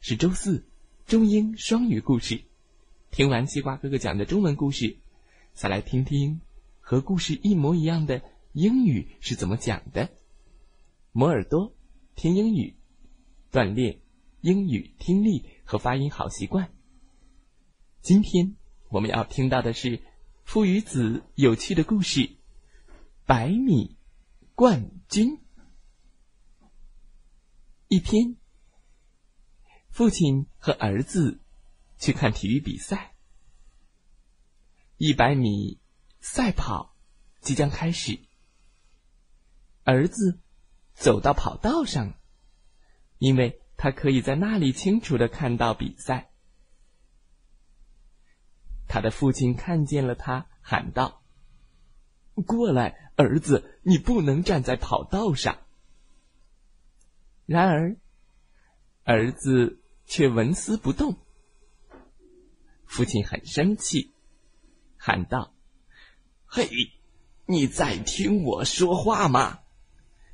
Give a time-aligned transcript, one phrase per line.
[0.00, 0.64] 是周四，
[1.06, 2.42] 中英双语故事。
[3.10, 4.96] 听完西瓜哥哥讲的中文故事，
[5.54, 6.40] 再来听听
[6.80, 8.22] 和故事一模一样的
[8.52, 10.08] 英语是怎么讲的。
[11.10, 11.74] 磨耳朵，
[12.14, 12.76] 听英语，
[13.50, 14.00] 锻炼
[14.40, 16.70] 英语听力和发音好习惯。
[18.00, 18.56] 今天
[18.88, 20.00] 我们要听到的是
[20.44, 22.36] 父与子有趣的故事——
[23.26, 23.96] 百米
[24.54, 25.40] 冠军。
[27.88, 28.36] 一篇。
[29.98, 31.40] 父亲和儿子
[31.98, 33.16] 去看体育比赛。
[34.96, 35.80] 一百米
[36.20, 36.94] 赛跑
[37.40, 38.20] 即将开始。
[39.82, 40.38] 儿子
[40.94, 42.14] 走到跑道上，
[43.18, 46.30] 因为他可以在那里清楚的看到比赛。
[48.86, 51.24] 他的父亲看见了他，喊道
[52.46, 55.58] ：“过来，儿子，你不能站在跑道上。”
[57.46, 57.96] 然而，
[59.02, 59.77] 儿子。
[60.08, 61.16] 却纹丝不动。
[62.86, 64.12] 父亲很生气，
[64.96, 65.52] 喊道
[66.46, 66.68] ：“嘿，
[67.44, 69.60] 你在听我说话吗？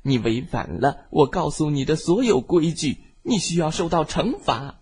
[0.01, 4.79] 你违反了我告诉你的所有规矩，你需要受到惩罚。”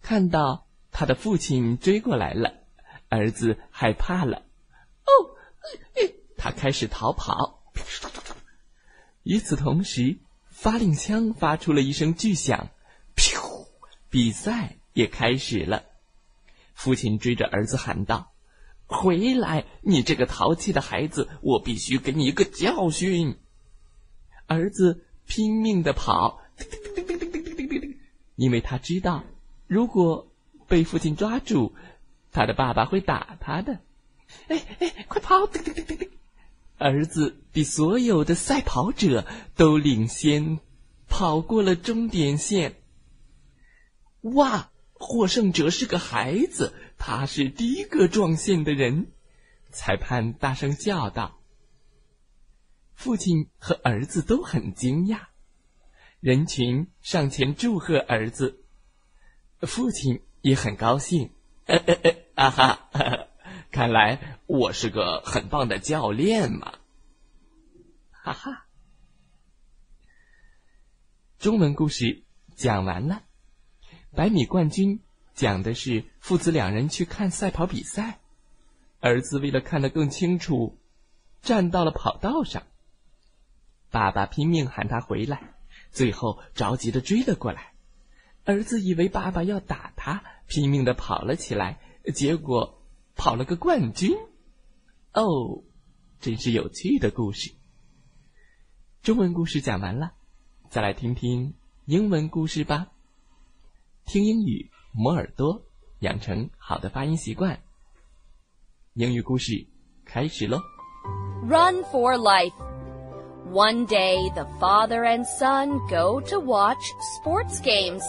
[0.00, 2.54] 看到他的父亲追过来了，
[3.08, 4.46] 儿子害怕了。
[5.04, 5.10] 哦，
[6.36, 7.64] 他开始逃跑。
[9.24, 10.20] 与此同时。
[10.60, 12.68] 发令枪发出了一声巨响，
[13.16, 13.66] 噗！
[14.10, 15.84] 比赛也开始了。
[16.74, 18.34] 父亲追着儿子喊道
[18.84, 21.30] ：“回来，你这个淘气的孩子！
[21.40, 23.38] 我必须给你一个教训。”
[24.48, 26.42] 儿子拼命的跑，
[28.36, 29.24] 因为他知道，
[29.66, 30.30] 如果
[30.68, 31.74] 被父亲抓住，
[32.32, 33.80] 他的爸爸会打他的。
[34.48, 35.48] 哎哎，快跑！
[36.80, 40.58] 儿子比所有的赛跑者都领先，
[41.08, 42.76] 跑过了终点线。
[44.22, 44.70] 哇！
[45.02, 49.12] 获胜者是个孩子，他是第一个撞线的人。
[49.70, 51.40] 裁判大声叫道
[52.94, 55.20] ：“父亲和儿子都很惊讶。”
[56.20, 58.62] 人群上前祝贺儿子，
[59.60, 61.30] 父亲也很高兴。
[62.34, 62.90] 啊哈！
[63.70, 66.74] 看来我是个很棒的教练嘛，
[68.10, 68.66] 哈哈。
[71.38, 72.24] 中文故事
[72.56, 73.22] 讲完了，
[74.12, 78.18] 百米冠军讲的是父子两人去看赛跑比赛，
[78.98, 80.76] 儿子为了看得更清楚，
[81.42, 82.64] 站到了跑道上，
[83.88, 85.54] 爸爸拼命喊他回来，
[85.92, 87.74] 最后着急的追了过来，
[88.44, 91.78] 儿子以为爸爸要打他，拼命的跑了起来，
[92.12, 92.78] 结果。
[93.16, 94.16] 跑了个冠军，
[95.13, 95.63] 哦，
[96.19, 97.53] 真是有趣的故事。
[99.01, 100.13] 中文故事讲完了，
[100.69, 101.53] 再来听听
[101.85, 102.87] 英文故事吧。
[104.05, 105.63] 听英语，磨耳朵，
[105.99, 107.61] 养成好的发音习惯。
[108.93, 109.67] 英语故事
[110.05, 110.59] 开始喽！
[111.47, 112.53] Run for life.
[113.51, 116.81] One day, the father and son go to watch
[117.17, 118.03] sports games.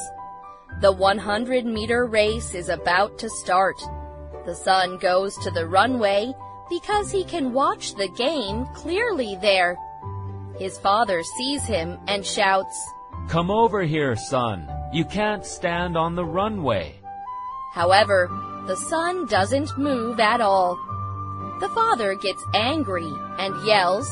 [0.81, 3.77] The 100 meter race is about to start.
[4.45, 6.35] The son goes to the runway
[6.72, 9.78] because he can watch the game clearly there.
[10.58, 12.76] His father sees him and shouts,
[13.28, 14.70] Come over here, son.
[14.94, 16.96] You can't stand on the runway.
[17.74, 18.30] However,
[18.68, 20.76] the son doesn't move at all.
[21.60, 24.08] The father gets angry and yells,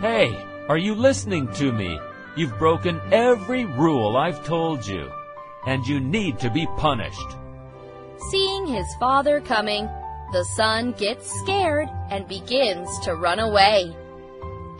[0.00, 1.98] Hey, are you listening to me?
[2.36, 5.10] You've broken every rule I've told you,
[5.66, 7.36] and you need to be punished.
[8.30, 9.88] Seeing his father coming,
[10.32, 13.94] the son gets scared and begins to run away.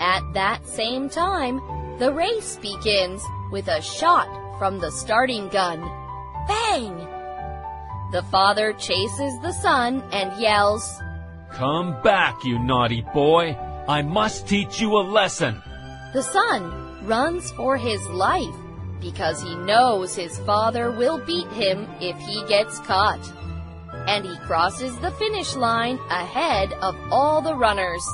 [0.00, 1.60] At that same time,
[1.98, 5.80] the race begins with a shot from the starting gun.
[6.48, 6.96] Bang!
[8.12, 11.00] The father chases the son and yells,
[11.52, 13.56] Come back, you naughty boy!
[13.86, 15.62] I must teach you a lesson!
[16.12, 18.54] The son runs for his life
[19.00, 23.20] because he knows his father will beat him if he gets caught.
[24.06, 28.04] And he crosses the finish line ahead of all the runners.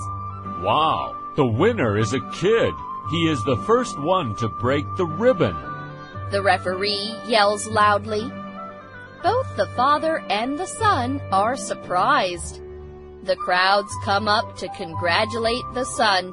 [0.63, 2.73] Wow, the winner is a kid.
[3.11, 5.57] He is the first one to break the ribbon.
[6.31, 8.31] the referee yells loudly.
[9.23, 12.61] Both the father and the son are surprised.
[13.25, 16.33] The crowds come up to congratulate the son.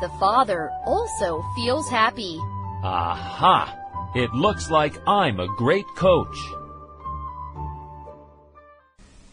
[0.00, 2.38] The father also feels happy.
[2.84, 3.76] Aha!
[4.14, 6.38] It looks like I'm a great coach.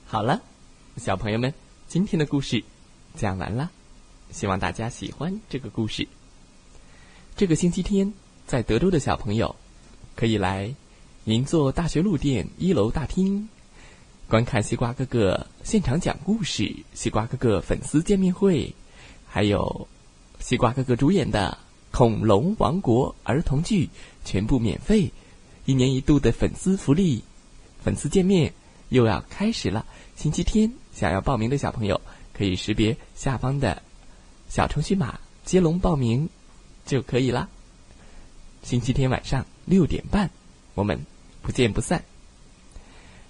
[0.09, 0.41] 好了，
[0.95, 1.53] 小朋友们，
[1.89, 2.63] 今天的故事
[3.17, 3.69] 讲完了，
[4.31, 6.07] 希望大家喜欢这个故事。
[7.35, 8.13] 这个星期天，
[8.45, 9.53] 在德州的小朋友
[10.15, 10.73] 可以来
[11.25, 13.49] 银座大学路店一楼大厅
[14.29, 18.73] 观看西瓜哥哥现场讲故事、西瓜哥哥粉丝见面会，
[19.27, 19.89] 还有
[20.39, 21.57] 西瓜哥哥主演的
[21.97, 23.89] 《恐龙王国》儿童剧，
[24.23, 25.11] 全部免费，
[25.65, 27.23] 一年一度的粉丝福利，
[27.83, 28.53] 粉丝见面
[28.89, 29.85] 又要开始了。
[30.15, 31.99] 星期天想要报名的小朋友，
[32.33, 33.81] 可以识别下方的
[34.49, 36.29] 小程序码接龙报名
[36.85, 37.47] 就可以啦。
[38.63, 40.29] 星期天晚上六点半，
[40.73, 41.05] 我们
[41.41, 42.03] 不见不散。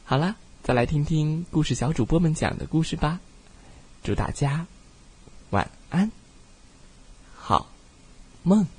[0.03, 3.19] 好啦，再来听听故事小主播们讲的故事吧。
[4.03, 4.65] 祝大家
[5.49, 6.11] 晚安，
[7.35, 7.69] 好
[8.43, 8.76] 梦。